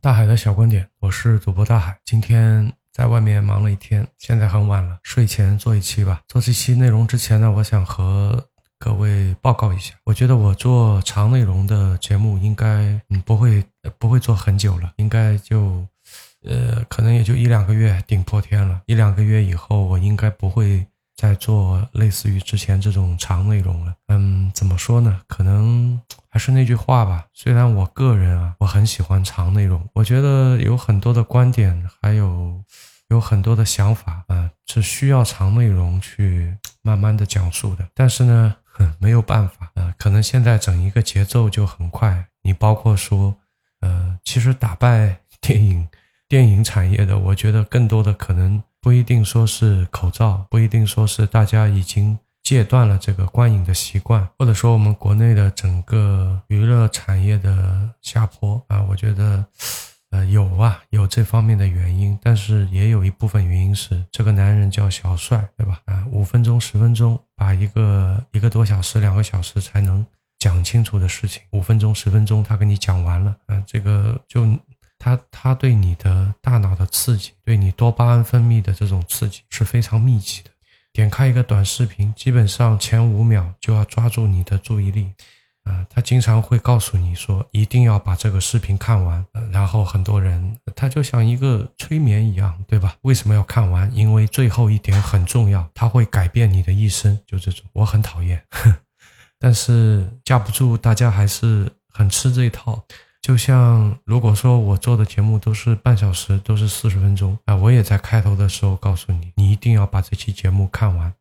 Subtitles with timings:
[0.00, 1.98] 大海的小观点，我是主播大海。
[2.04, 6.20] 今天在外面忙了一天，现在很晚了，睡前做一期吧。
[6.28, 8.46] 做这期内容之前呢，我想和
[8.78, 13.64] 各位报告一下，我觉得我做长内容的节目应该嗯不会
[13.98, 15.84] 不会做很久了，应该就
[16.44, 18.80] 呃可能也就一两个月顶破天了。
[18.86, 20.86] 一两个月以后，我应该不会。
[21.20, 25.20] 再做类似于之前这种长内容了，嗯，怎么说呢？
[25.26, 26.00] 可能
[26.30, 27.26] 还是那句话吧。
[27.32, 32.62] 虽然我个人啊，我很喜欢长内容，我觉得有很多的观点，还有
[33.08, 37.88] 有很多的想法啊，是需要长内容去慢慢的讲述的。
[37.94, 38.54] 但是呢，
[38.98, 42.26] 没有办法啊，可能现在整一个节奏就很快。
[42.42, 43.36] 你包括说，
[43.80, 45.88] 呃，其实打败电影
[46.28, 48.62] 电影产业的，我觉得更多的可能。
[48.80, 52.16] 不一定说是口罩，不一定说是大家已经
[52.48, 59.44] 戒断了这个观影的习惯，或者说我们国内的整个娱乐产业的下坡啊，我觉得，
[60.12, 65.78] 呃，有啊，有这方面的原因，但是也有一部分原因是这个男人叫小帅，对吧？
[65.84, 70.02] 啊，五分钟、十分钟把一个一个多小时、两个小时才能
[70.38, 74.48] 讲清楚的事情，五分钟、十分钟他给你讲完了，啊，这个就。
[75.00, 80.50] 它它对你的大脑的刺激，对你多巴胺分泌的这种刺激是非常密集的。
[80.98, 85.12] 点开一个短视频，基本上前五秒就要抓住你的注意力。
[85.62, 89.24] 啊，他经常会告诉你说，一定要把这个视频看完。
[89.52, 92.96] 然后很多人，他就像一个催眠一样，对吧？
[93.02, 93.88] 为什么要看完？
[93.94, 97.16] 因为最后一点很重要，它会改变你的一生。
[97.24, 98.42] 就这种，我很讨厌，
[99.38, 102.84] 但是架不住大家还是很吃这一套。
[103.20, 111.12] 就像如果说我做的节目都是半小时，都是四十分钟啊，我也在开头的时候告诉你，你一定要把这期节目看完，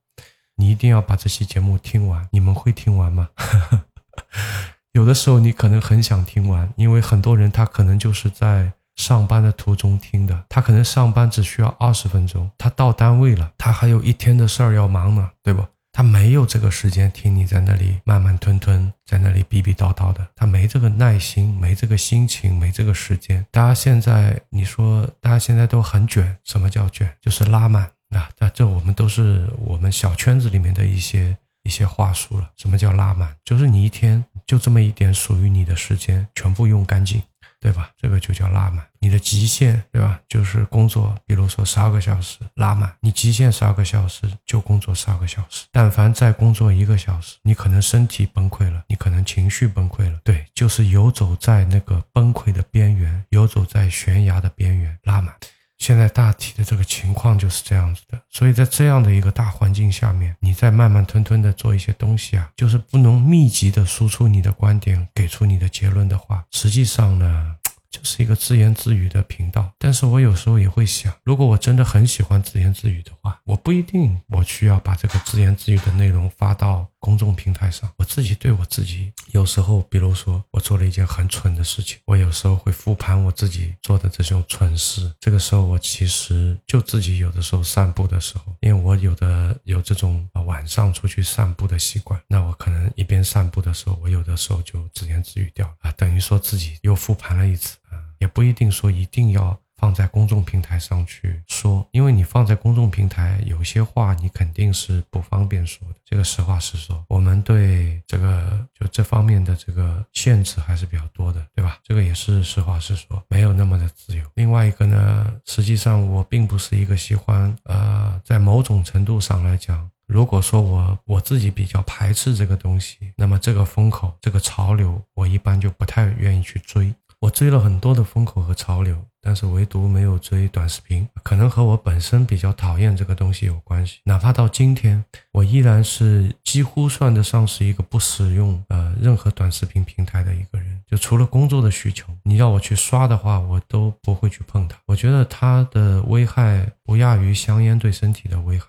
[0.55, 2.27] 你一定要把这期节目听完。
[2.31, 3.29] 你们会听完吗？
[4.93, 15.65] 有的时候你可能很想听完，因为很多人他可能就是在上班的途中听的，他可能上班只需要二十分钟，他到单位了，他还有一天的事儿要忙呢，对不？
[15.97, 23.43] 他没有这个时间听你在那里慢慢吞吞，在那里逼逼叨叨的，他没这个耐心，没这个心情，没这个时间。
[23.49, 27.11] 大家现在你说，大家现在都很卷，什么叫卷？
[27.19, 28.29] 就是拉满啊！
[28.37, 32.47] 这这我们都是我们小圈子里面的一些一些话术了。
[32.57, 33.35] 什么叫拉满？
[33.43, 37.19] 就是你一天就这么一点属于你的时间，全部用干净。
[37.59, 37.89] 对吧？
[37.99, 40.19] 这个就叫拉满，你的极限，对吧？
[40.29, 45.65] 就是工作，比如说十二个小时拉满，你极限十二个小时就工作十二个小时。
[45.71, 50.19] 但凡再工作一个小时，你可能身体崩溃了，你可能情绪崩溃了。
[50.23, 55.33] 对，就是游走在那个崩溃的边缘，游走在悬崖的边缘，拉满。
[55.77, 67.55] 现在大体的这个情况就是这样子的，所以在这样的一个大环境下面，你在慢慢吞吞的做一些东西啊，就是不能密集的输出你的观点，给出你的结论的话，实际上呢。
[67.89, 77.89] 就是一个自言自语的频道，但是我有时候也会想，如果我真的很喜欢自言自语的话，我不一定我需要把这个自言自语的内容发到公众平台上。
[77.95, 85.09] 我自己对我自己，有时候，比如说我做了一件很蠢的事情，我有时候会复盘我自己做的这种蠢事。
[85.21, 98.03] 这个时候，我其实就自己有的时候散步的时候，因为我有的有这种晚上出去散步的习惯，那我可能一边散步的时候，我有的时候就自言自语掉啊，等于说自己又复盘了一次啊。
[98.19, 105.95] 也不一定说一定要放在公众平台上去说，因为你放在公众平台，有些话你肯定是不方便说的。
[106.03, 111.77] 这个实话实说，我们对这个就这方面的这个限制还是比较多的，对吧？
[111.83, 114.23] 这个也是实话实说，没有那么的自由。
[114.35, 126.93] 另外一个呢，实际上我并不是一个喜欢，呃，在某种程度上来讲，如果说我我自己比较排斥这个东西，那么这个风口、这个潮流，我一般就不太愿意去追。
[127.19, 133.99] 我追了很多的风口和潮流，但是唯独没有追短视频，可能和我本身比较讨厌这个东西有关系。
[134.03, 140.79] 哪怕到今天，我依然是几乎算得上是一个不使用呃任何短视频平台的一个人。
[140.85, 144.77] 就除了工作的需求，你要我去刷的话，我都不会去碰它。
[144.85, 148.67] 我觉得它的危害不亚于香烟对身体的危害。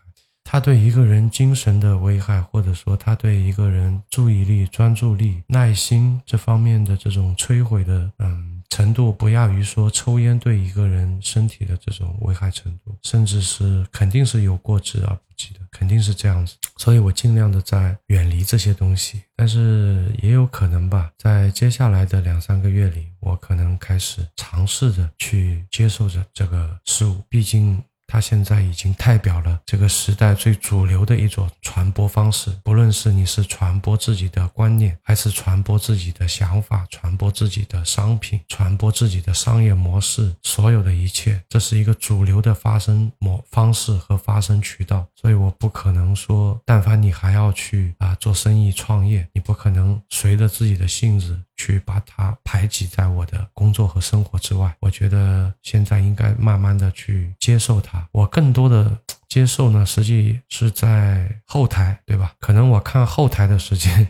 [0.51, 16.57] 它对一个人精神的危害，或者说它对一个人注意力、专注力、耐心这方面的这种摧毁的，嗯，程度不亚于说抽烟对一个人身体的这种危害程度，甚至是肯定是有过之而不及的，肯定是这样子。
[16.79, 27.79] 所以我尽量的在远离这些东西，但是也有可能吧，在接下来的两三个月里，我可能开始尝试着去接受着这个事物，毕竟。
[28.11, 32.51] 它现在已经代表了这个时代最主流的一种传播方式。
[32.65, 45.07] 不论是你是传播自己的观念，还是传播自己的想法，传播自己的商品，传播自己的商业模式，所有的一切，这是一个主流的发生模方式和发生渠道。
[45.15, 54.75] 所以我不可能说，但凡你还要去啊做生意创业，你不可能随着自己的性子去把它排挤在我的工作和生活之外。
[54.81, 58.09] 我觉得现在应该慢慢的去接受它。
[58.13, 58.97] 我更多的
[59.29, 62.33] 接受呢，实际是在后台，对吧？
[62.39, 64.09] 可能我看后台的时间。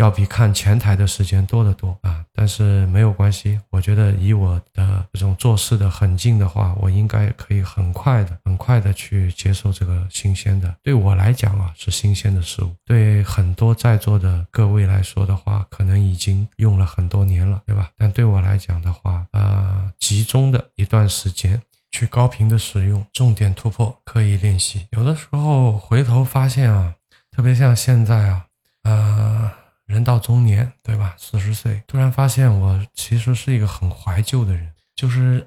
[0.00, 2.24] 要比看前台的时间多得多啊！
[2.32, 10.74] 但是没有关系，我觉得以我的这种做事的狠劲的话，我应该可以很快的、很快的去接受这个新鲜的。
[10.82, 17.90] 对我来讲啊，是新鲜的事物；对很多在座的各位来说的话，可能已经用了很多年了，对吧？
[17.98, 21.60] 但对我来讲的话，呃，集中的一段时间
[21.90, 24.86] 去高频的使用，重点突破，刻意练习。
[24.92, 26.94] 有的时候回头发现啊，
[27.30, 28.46] 特别像现在啊，
[28.84, 29.59] 呃。
[29.90, 31.16] 人到中年，对吧？
[31.18, 35.44] 四十岁，突然发现我其实是一个很怀旧的人，就是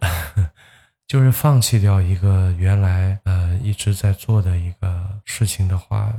[1.07, 6.13] 就是放弃掉一个原来呃一直在做的一个事情的话，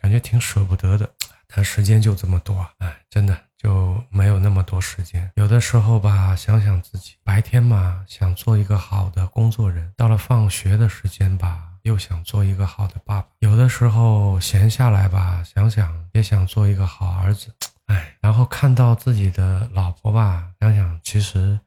[0.00, 1.08] 感觉挺舍不得的。
[1.52, 5.30] 但时间就这么多，哎，真的就没有那么多时间。
[5.34, 11.69] 有的时候吧，想想自己白天嘛，想做一个好的工作人，到了放学的时间吧。
[11.82, 17.54] 又想做一个好的爸爸，有的时候闲下来吧，想想也想做一个好儿子，
[17.86, 21.58] 哎，然后看到自己的老婆吧，想想其实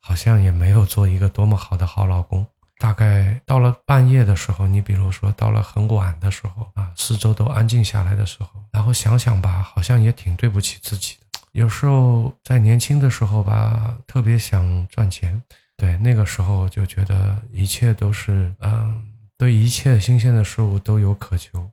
[0.00, 2.46] 好像也没有做一个多么好的好老公。
[2.78, 11.40] 大概到了半夜的时候，你比如说到了很晚的时候啊，四周都安静下来的时候，然后想想吧，好像也挺对不起自己的。
[11.52, 15.42] 有时候在年轻的时候吧，特别想赚钱，
[15.78, 19.05] 对，那个时候就觉得一切都是嗯。
[19.38, 21.70] 对一切新鲜的事物都有渴求，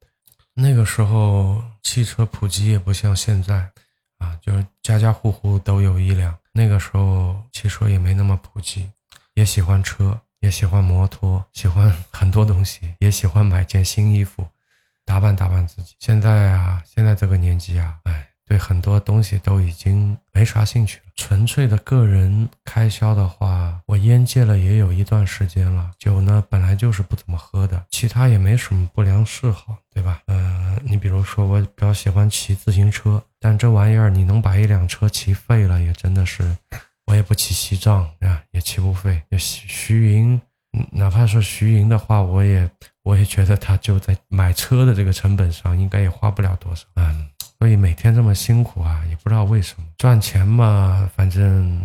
[0.53, 3.69] 那个时候汽车普及也不像现在，
[4.17, 6.35] 啊，就是家家户户都有一辆。
[6.51, 8.89] 那个时候汽车也没那么普及，
[9.33, 14.45] 也喜欢车，也喜欢摩托，喜欢很多东西，也喜欢买件新衣服，
[15.05, 15.95] 打扮打扮自己。
[15.99, 18.27] 现在啊，现在这个年纪啊，哎。
[18.45, 21.03] 对很多东西都已经没啥兴趣了。
[21.15, 23.62] 纯粹的个人开销的话，
[23.93, 25.91] 我烟戒了也有一段时间了。
[25.99, 30.19] 酒呢，本来就是不怎么喝的，其他也没什么不良嗜好，对吧？
[30.25, 36.57] 呃，你比如说，我比较喜欢骑自行车，但这玩意儿你能把一辆车骑废了，也真的是，
[37.05, 39.21] 我也不骑西藏啊，也骑不废。
[39.37, 40.41] 徐徐云，
[40.91, 42.67] 哪怕是徐云的话，我也
[43.03, 46.83] 我也觉得他就在买车的这个成本上，应该也花不了多少。
[46.95, 47.29] 嗯。
[47.59, 51.79] 所以每天这么辛苦啊，也不知道为什么赚钱嘛，反正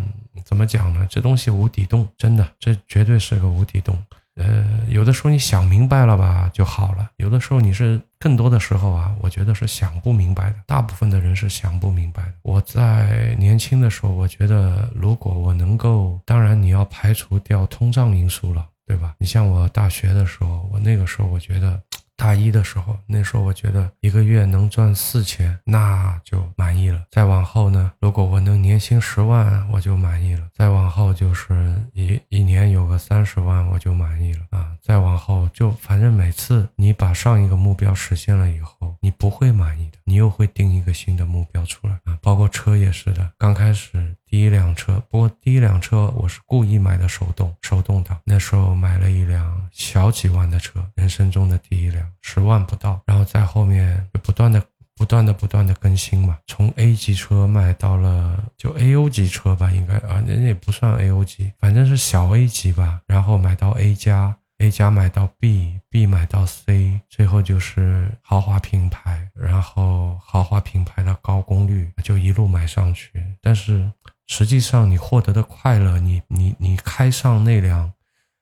[0.49, 1.07] 怎么讲呢？
[1.11, 3.95] 这东西无底洞，真的，这绝对是个无底洞。
[4.37, 10.57] 呃，有的时候你想明白了吧就好了，有的时候你是更多的时候啊，我觉得是想不明白的。
[10.65, 12.33] 大部分的人是想不明白的。
[12.41, 19.17] 我在年轻的时候，我觉得如果我能够，当然你要排除掉通胀因素了，对吧？
[19.19, 21.79] 你像我大学的时候，我那个时候我觉得。
[22.19, 27.01] 大一的时候，那时候我觉得一个月能赚四千，那就满意了。
[27.13, 30.43] 再往后呢，如果我能年薪十万，我就满意了。
[30.53, 34.77] 再往后就是一一年有个三十万，我就满意了啊。
[34.83, 42.17] 再往后就反正每次你把上一个目标实现了以后，你不会满意的，你又会定一个新的目标出来啊。
[42.23, 44.17] 包括车也是的，刚开始。
[44.27, 48.19] 第一辆车，不过第一辆车我是故意买的手动手动挡。
[48.25, 53.01] 那时候买了一辆小几万的车，人生中的第一辆，十万不到。
[53.07, 54.63] 然后在后面就不断的、
[54.97, 63.01] 不断的、不断的更新嘛，从 A 级车卖到了就 A O 级车吧，应该啊，那也不算 A O 级，反正是小 A 级吧。
[63.07, 64.35] 然后买到 A 加。
[64.59, 73.25] A 加买到 B，B 买到 C，最后就是豪华品牌，然后豪华品牌的高功率就一路买上去。
[73.41, 73.89] 但是
[74.27, 77.93] 实际上你获得的快乐，你你你开上那辆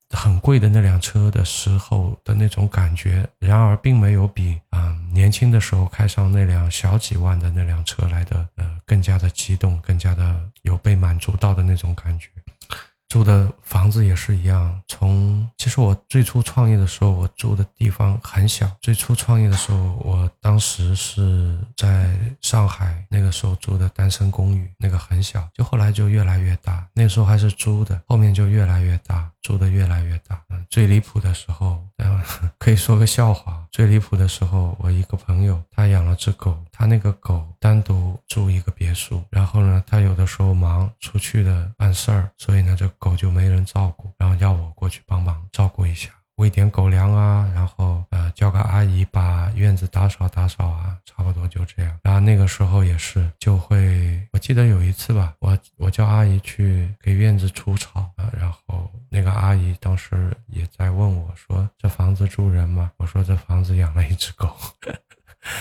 [0.09, 12.31] 很贵的那辆车的时候的那种感觉，然而并没有比啊年轻的时候开上那辆小几万的那辆车来的呃更加的激动，更加的有被满足到的那种感觉。
[13.09, 14.81] 住的房子也是一样。
[14.89, 18.71] 从其实我最初创业的时候，我住的地方很小。
[18.81, 25.49] 最初创业的时候，我当时是在上海，那个时候住的单身公寓，那个很小。
[25.55, 30.43] 就后来就越来越大，那时候还是租的，后面就越来越大，住的越来越大。
[30.69, 31.83] 最离谱的时候，
[32.59, 33.65] 可以说个笑话。
[33.71, 46.11] 最离谱的时候，我一个朋友他养了只狗，他那个狗单独住一个别墅，然后呢，他有的时候忙出去的办事儿，所以呢，就狗就没人照顾，然后要我过去帮忙照顾一下。
[46.37, 51.99] 喂点狗粮啊，然后呃叫个阿姨把院子打扫打扫啊，差不多就这样。
[52.03, 64.55] 然后那个时候也是就会，我记得有一次吧，我我叫阿姨去给院子除草啊，然后那个阿姨当时也在问我说：“这房子住人吗？”我说：“这房子养了一只狗。”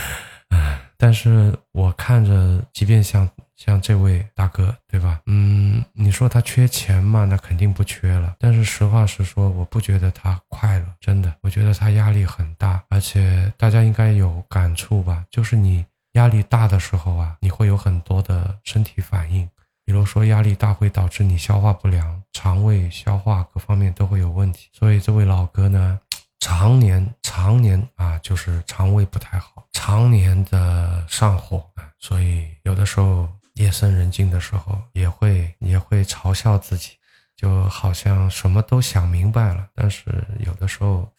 [0.49, 5.21] 唉，但是我看着，即便像像这位大哥，对吧？
[5.27, 7.25] 嗯，你说他缺钱吗？
[7.25, 8.35] 那肯定不缺了。
[8.39, 12.83] 但是实话实说，我不觉得他快乐，真的，我觉得他压力很大。
[12.89, 15.23] 而且大家应该有感触吧？
[15.31, 19.49] 就是你压力大的时候啊，你会有很多的身体反应，
[19.85, 24.69] 比如说压力大会导致你消化不良，肠胃消化各方面都会有问题。
[24.73, 25.99] 所以这位老哥呢？
[26.41, 36.91] 常年常年啊，就是肠胃不太好，常年的上火啊，所以有的时候夜深人静的时候，也会也会嘲笑自己，
[37.35, 41.11] 就好像什么都想明白了，但是有的时候，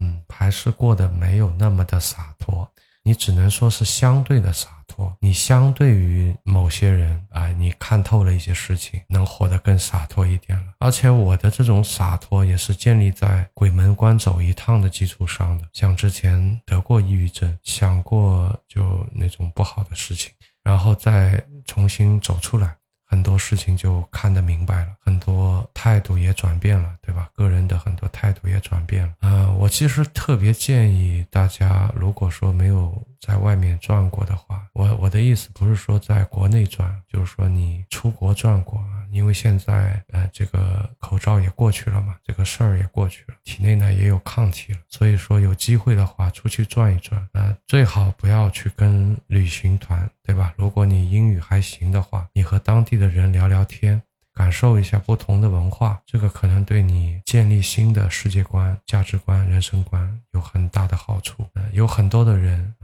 [0.00, 2.70] 嗯，还是过得没有那么的洒脱。
[3.06, 10.72] 你只能说是相对的洒脱，你相对于某些人啊，你看透了一些事情，能活得更洒脱一点了。
[10.78, 15.68] 而且我的这种洒脱也是建立在鬼门关走一趟的基础上的。
[15.74, 20.32] 像之前得过抑郁症，想过就那种不好的事情，
[20.64, 22.74] 然后再重新走出来。
[23.06, 27.28] 很多事情就看得明白了，很多态度也转变了，对吧？
[27.32, 29.14] 个人的很多态度也转变了。
[29.20, 38.82] 啊，我其实特别建议大家，如果说没有在外面转过的话，我我的意思不是说在国内转，就是说你出国转过。
[39.14, 50.52] 因为现在呃，这个口罩也过去了嘛，这个事儿也过去了，体内呢也有抗体了，所以说有机会的话出去转一转，呃，最好不要去跟旅行团，对吧？
[50.56, 54.02] 如果你英语还行的话，你和当地的人聊聊天，
[54.34, 61.46] 感受一下不同的文化，这个可能对你建立新的世界观、价值观、人生观有很大的好处。
[61.54, 62.74] 呃，有很多的人。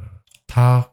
[0.52, 0.84] 他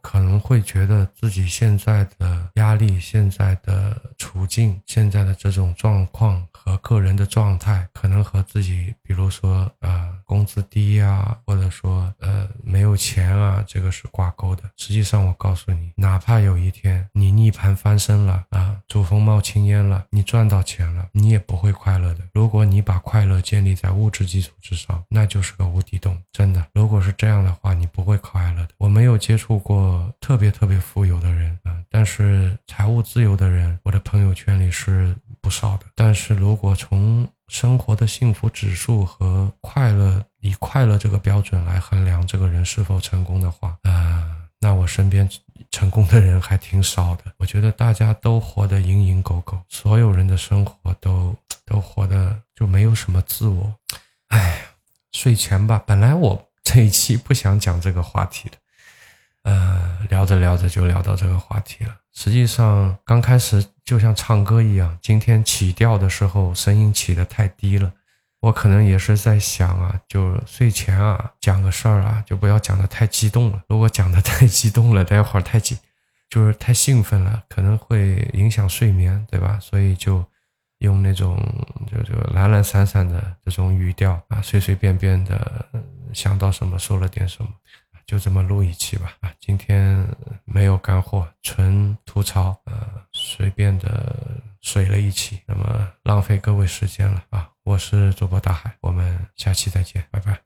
[0.48, 14.64] 会觉得自己现在的压力、现在的处境、现在的这种状况和个人的状态，可能和自己，比如说呃工资低啊，或者说呃没有钱啊，这个是挂钩的。
[14.76, 22.20] 实际上，我告诉你，哪怕有一天你逆盘翻身了啊，祖坟冒青烟了，你赚到钱了，你也不会快乐的。
[22.34, 26.20] 如果你把快乐建立在物质基础之上，那就是个无底洞。
[26.32, 28.68] 真的，如果是这样的话，你不会快乐的。
[28.78, 29.58] 我没有接触。
[29.58, 35.14] 过特别特别富有的人啊，但是财务自由的人，我的朋友圈里是
[35.48, 35.86] 不少的。
[35.94, 45.26] 但是如果从生活的幸福指数和快乐以快乐这个标准来衡量这个人是否成功的话，啊，那我身边
[45.70, 47.24] 成功的人还挺少的。
[47.38, 53.74] 我觉得大家都活得蝇营狗苟，所有人的生活都都活得就没有什么自我。
[54.28, 54.60] 哎，
[55.12, 58.58] 睡前吧，本来我这一期不想讲这个话题的。
[59.48, 61.96] 呃，聊着聊着就聊到这个话题了。
[62.12, 67.90] 实际上，刚开始就像唱歌一样，今天起调的时候声音起得太低了。
[68.40, 73.62] 我可能也是在想啊，就睡前啊讲个事儿啊，就不要讲得太激动了。
[73.68, 75.78] 如果讲得太激动了，待会儿太紧，
[76.28, 79.58] 就是太兴奋了，可能会影响睡眠，对吧？
[79.62, 80.22] 所以就
[80.80, 81.42] 用那种
[81.90, 85.66] 就就懒懒散散的这种语调啊，随随便便的
[86.12, 87.48] 想到什么说了点什么。
[88.08, 90.02] 就这么录一期吧，啊，今天
[90.46, 100.40] 没有干货，纯吐槽，呃，随便的水了一期，那么浪费各位时间了啊，我是主播大海，我们下期再见，拜拜。